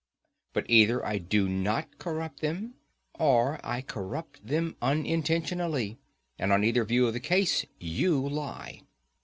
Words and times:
But 0.53 0.65
either 0.67 1.05
I 1.05 1.19
do 1.19 1.47
not 1.47 1.99
corrupt 1.99 2.39
them, 2.41 2.73
or 3.19 3.59
I 3.63 3.81
corrupt 3.81 4.43
them 4.43 4.75
unintentionally; 4.81 5.99
and 6.39 6.51
on 6.51 6.63
either 6.63 6.83
view 6.85 7.05
of 7.05 7.13
the 7.13 7.19
case 7.19 7.65
you 7.77 8.27
lie. 8.27 8.81